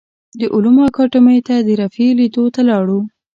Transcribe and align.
د 0.39 0.41
علومو 0.53 0.81
اکاډیمۍ 0.89 1.39
ته 1.47 1.55
د 1.67 1.69
رفیع 1.81 2.09
لیدو 2.19 2.43
ته 2.55 2.61
لاړو. 2.69 2.99